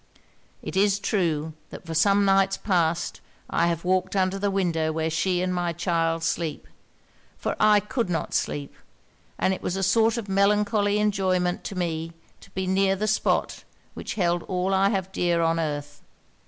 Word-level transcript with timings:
It 0.63 0.75
is 0.75 0.97
true, 0.97 1.53
that 1.69 1.85
for 1.85 1.93
some 1.93 2.25
nights 2.25 2.57
past 2.57 3.21
I 3.51 3.67
have 3.67 3.85
walked 3.85 4.15
under 4.15 4.39
the 4.39 4.49
window 4.49 4.91
where 4.91 5.11
she 5.11 5.43
and 5.43 5.53
my 5.53 5.73
child 5.73 6.23
sleep: 6.23 6.67
for 7.37 7.55
I 7.59 7.79
could 7.79 8.09
not 8.09 8.33
sleep; 8.33 8.73
and 9.37 9.53
it 9.53 9.61
was 9.61 9.75
a 9.75 9.83
sort 9.83 10.17
of 10.17 10.27
melancholy 10.27 10.97
enjoyment 10.97 11.63
to 11.65 11.75
me 11.75 12.13
to 12.39 12.49
be 12.49 12.65
near 12.65 12.95
the 12.95 13.05
spot 13.05 13.63
which 13.93 14.15
held 14.15 14.41
all 14.47 14.73
I 14.73 14.89
have 14.89 15.11
dear 15.11 15.43
on 15.43 15.59
earth. 15.59 16.01